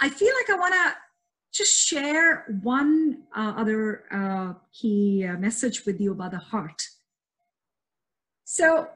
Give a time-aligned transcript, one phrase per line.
[0.00, 0.94] I feel like I want to
[1.52, 6.82] just share one uh, other uh, key uh, message with you about the heart.
[8.44, 8.88] So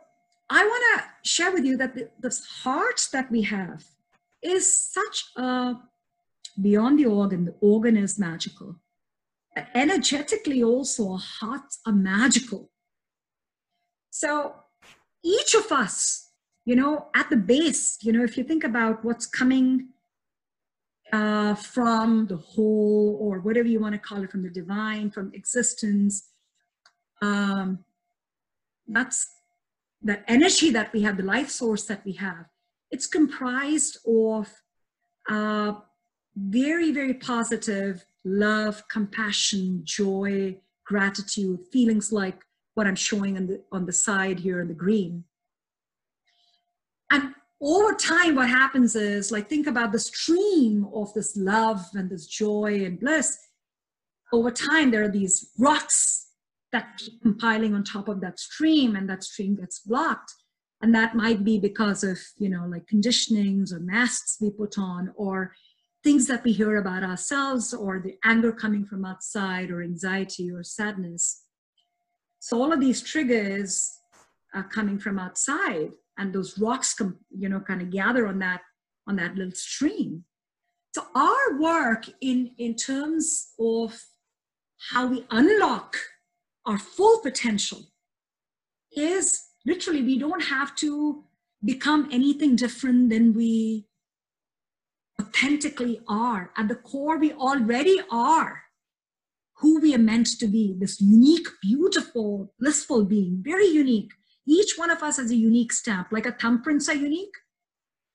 [0.50, 3.84] I want to share with you that the, this heart that we have
[4.42, 5.76] is such a
[6.60, 7.44] beyond the organ.
[7.46, 8.76] The organ is magical.
[9.54, 12.70] but Energetically, also, our hearts are magical.
[14.10, 14.54] So
[15.22, 16.30] each of us,
[16.64, 19.88] you know, at the base, you know, if you think about what's coming
[21.12, 25.32] uh, from the whole, or whatever you want to call it, from the divine, from
[25.34, 26.30] existence.
[27.22, 27.84] Um,
[28.88, 29.26] that's
[30.02, 32.46] the energy that we have, the life source that we have.
[32.90, 34.52] It's comprised of
[35.28, 35.74] uh,
[36.36, 42.42] very, very positive love, compassion, joy, gratitude, feelings like
[42.74, 45.24] what I'm showing on the, on the side here in the green.
[47.10, 52.10] And over time, what happens is like, think about the stream of this love and
[52.10, 53.38] this joy and bliss.
[54.32, 56.32] Over time, there are these rocks
[56.72, 60.34] that keep compiling on top of that stream, and that stream gets blocked.
[60.82, 65.12] And that might be because of, you know, like conditionings or masks we put on,
[65.14, 65.54] or
[66.02, 70.64] things that we hear about ourselves, or the anger coming from outside, or anxiety or
[70.64, 71.44] sadness.
[72.40, 73.88] So all of these triggers
[74.52, 78.60] are coming from outside and those rocks come, you know, kind of gather on that
[79.06, 80.24] on that little stream.
[80.94, 84.00] So our work in in terms of
[84.90, 85.96] how we unlock
[86.66, 87.82] our full potential
[88.96, 91.24] is literally we don't have to
[91.64, 93.86] become anything different than we
[95.20, 96.50] authentically are.
[96.56, 98.62] At the core, we already are
[99.58, 104.12] who we are meant to be this unique, beautiful, blissful being, very unique.
[104.46, 107.34] Each one of us has a unique stamp, like a thumbprints are unique.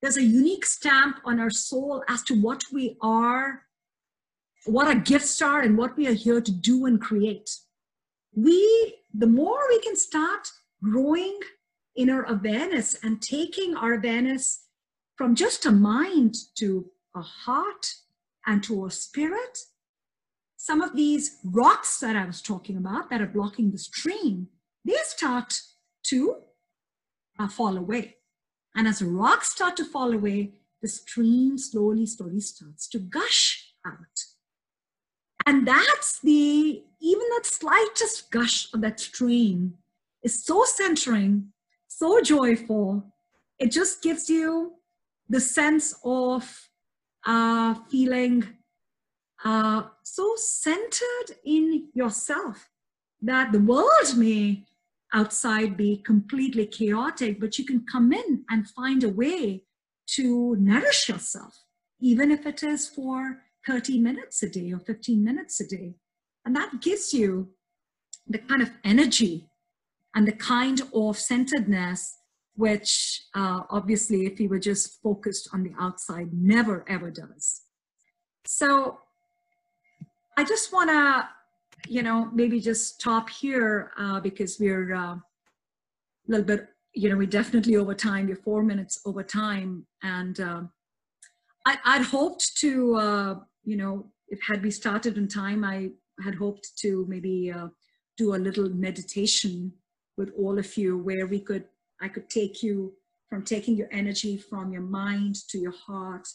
[0.01, 3.63] There's a unique stamp on our soul as to what we are,
[4.65, 7.49] what our gifts are, and what we are here to do and create.
[8.35, 10.47] We, the more we can start
[10.83, 11.39] growing
[11.95, 14.65] in our awareness and taking our awareness
[15.15, 17.93] from just a mind to a heart
[18.45, 19.57] and to a spirit,
[20.55, 24.47] some of these rocks that I was talking about that are blocking the stream,
[24.85, 25.61] they start
[26.03, 26.35] to
[27.39, 28.17] uh, fall away.
[28.75, 33.95] And as rocks start to fall away, the stream slowly, slowly starts to gush out.
[35.45, 39.75] And that's the, even that slightest gush of that stream
[40.23, 41.51] is so centering,
[41.87, 43.03] so joyful.
[43.57, 44.73] It just gives you
[45.27, 46.69] the sense of
[47.25, 48.47] uh, feeling
[49.43, 52.69] uh, so centered in yourself
[53.21, 54.65] that the world may
[55.13, 59.63] outside be completely chaotic, but you can come in and find a way
[60.15, 61.63] to nourish yourself,
[61.99, 65.95] even if it is for 30 minutes a day or 15 minutes a day.
[66.45, 67.49] And that gives you
[68.27, 69.49] the kind of energy
[70.15, 72.15] and the kind of centeredness
[72.55, 77.61] which uh, obviously if you were just focused on the outside never ever does
[78.45, 78.97] so
[80.37, 81.27] i just want to
[81.87, 85.23] you know, maybe just stop here uh, because we're uh, a
[86.27, 89.85] little bit, you know, we definitely over time, we're four minutes over time.
[90.03, 90.61] And uh,
[91.65, 95.91] I, I'd hoped to, uh, you know, if had we started in time, I
[96.23, 97.67] had hoped to maybe uh,
[98.17, 99.73] do a little meditation
[100.17, 101.65] with all of you where we could,
[102.01, 102.93] I could take you
[103.29, 106.27] from taking your energy from your mind to your heart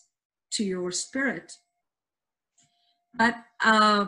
[0.53, 1.53] to your spirit.
[3.15, 4.06] But uh,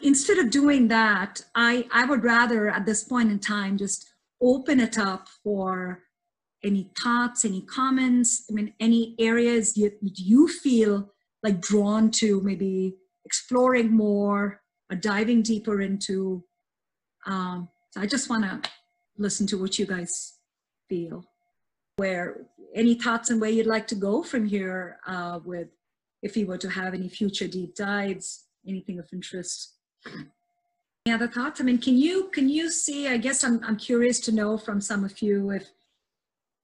[0.00, 4.10] instead of doing that, I, I would rather at this point in time just
[4.40, 6.02] open it up for
[6.64, 12.96] any thoughts, any comments, I mean, any areas you, you feel like drawn to maybe
[13.24, 14.60] exploring more
[14.90, 16.42] or diving deeper into.
[17.26, 18.70] Um, so I just want to
[19.16, 20.34] listen to what you guys
[20.88, 21.24] feel.
[21.96, 25.68] Where any thoughts and where you'd like to go from here uh, with
[26.22, 29.74] if you were to have any future deep dives anything of interest.
[31.06, 31.60] Any other thoughts?
[31.60, 33.08] I mean, can you can you see?
[33.08, 35.70] I guess I'm I'm curious to know from some of you if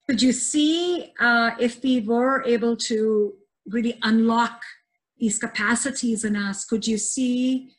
[0.07, 3.33] could you see uh, if we were able to
[3.65, 4.61] really unlock
[5.17, 6.65] these capacities in us?
[6.65, 7.71] Could you see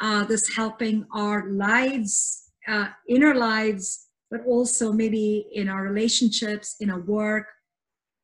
[0.00, 6.90] uh, this helping our lives, uh, inner lives, but also maybe in our relationships, in
[6.90, 7.46] our work,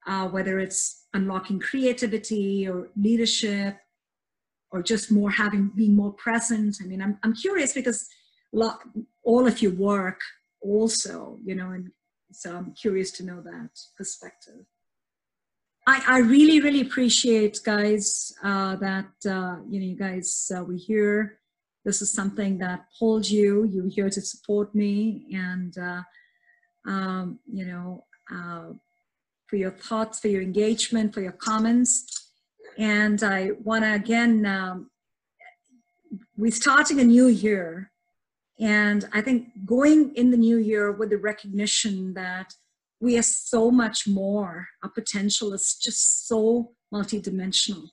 [0.06, 3.76] uh, whether it's unlocking creativity or leadership
[4.72, 8.08] or just more having being more present i mean i'm, I'm curious because
[8.52, 10.20] all of your work
[10.62, 11.90] also you know and
[12.32, 14.66] so i'm curious to know that perspective
[15.86, 20.76] I, I really, really appreciate, guys, uh, that uh, you know, you guys uh, we
[20.76, 21.38] here.
[21.84, 23.64] This is something that pulled you.
[23.64, 26.02] You're here to support me, and uh,
[26.86, 28.74] um, you know, uh,
[29.46, 32.19] for your thoughts, for your engagement, for your comments.
[32.78, 34.90] And I want to again, um,
[36.36, 37.90] we're starting a new year,
[38.58, 42.52] and I think going in the new year with the recognition that
[43.00, 44.68] we are so much more.
[44.82, 47.88] Our potential is just so multidimensional.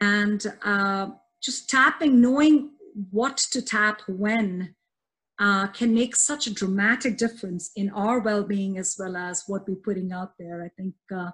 [0.00, 1.10] And uh,
[1.42, 2.70] just tapping, knowing
[3.10, 4.74] what to tap when,
[5.40, 9.74] uh, can make such a dramatic difference in our well-being as well as what we're
[9.74, 10.62] putting out there.
[10.62, 11.30] I think uh,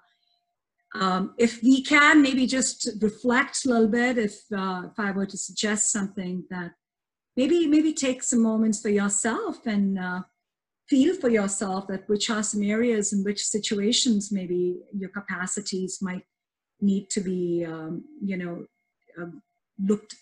[0.95, 5.27] um, if we can maybe just reflect a little bit, if uh, if I were
[5.27, 6.73] to suggest something that
[7.37, 10.21] maybe maybe take some moments for yourself and uh,
[10.89, 16.25] feel for yourself that which are some areas in which situations maybe your capacities might
[16.81, 18.67] need to be um, you know
[19.21, 19.31] uh,
[19.85, 20.15] looked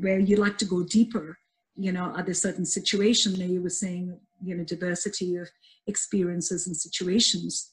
[0.00, 1.38] where you like to go deeper.
[1.76, 5.48] You know are there certain situations that you were saying you know diversity of
[5.86, 7.72] experiences and situations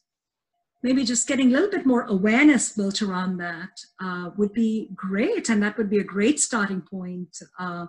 [0.83, 5.49] maybe just getting a little bit more awareness built around that uh, would be great.
[5.49, 7.87] And that would be a great starting point uh,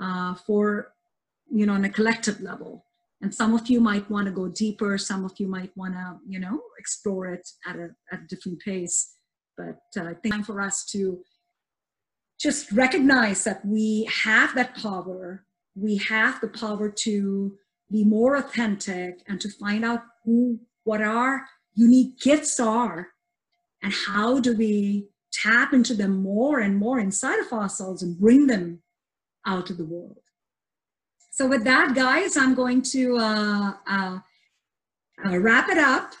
[0.00, 0.92] uh, for
[1.52, 2.84] you know on a collective level.
[3.22, 4.96] And some of you might want to go deeper.
[4.96, 8.60] Some of you might want to you know explore it at a, at a different
[8.60, 9.14] pace.
[9.56, 11.20] But uh, i think time for us to
[12.40, 15.44] just recognize that we have that power.
[15.74, 17.58] We have the power to
[17.90, 21.46] be more authentic and to find out who what our
[21.86, 23.08] unique gifts are
[23.82, 28.46] and how do we tap into them more and more inside of ourselves and bring
[28.46, 28.82] them
[29.46, 30.20] out of the world
[31.40, 34.18] so with that, guys, I'm going to uh, uh,
[35.24, 36.12] uh, wrap it up.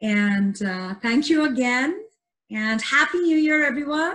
[0.00, 2.06] And uh, thank you again.
[2.50, 4.14] And Happy New Year, everyone.